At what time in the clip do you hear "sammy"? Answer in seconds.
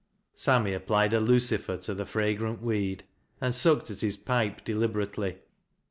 0.33-0.73